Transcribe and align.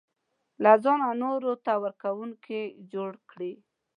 له 0.63 0.71
ځانه 0.83 1.07
نورو 1.23 1.51
ته 1.65 1.73
ورکوونکی 1.83 2.61
جوړ 2.91 3.11
کړي. 3.31 3.53